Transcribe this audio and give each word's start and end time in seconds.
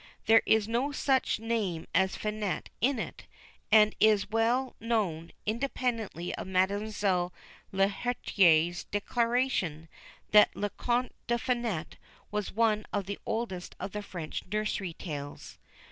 There 0.25 0.41
is 0.47 0.67
no 0.67 0.91
such 0.91 1.39
name 1.39 1.85
as 1.93 2.15
Finette 2.15 2.71
in 2.81 2.97
it, 2.97 3.27
and 3.71 3.91
it 3.91 3.97
is 4.07 4.31
well 4.31 4.75
known, 4.79 5.31
independently 5.45 6.33
of 6.33 6.47
Mademoiselle 6.47 7.31
Lheritier's 7.71 8.85
declaration, 8.85 9.87
that 10.31 10.55
Le 10.55 10.71
Conte 10.71 11.13
de 11.27 11.37
Finette 11.37 11.97
was 12.31 12.51
one 12.51 12.87
of 12.91 13.05
the 13.05 13.19
oldest 13.27 13.75
of 13.79 13.91
the 13.91 14.01
French 14.01 14.43
nursery 14.51 14.93
tales. 14.93 15.59